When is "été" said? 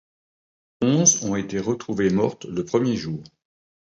1.35-1.59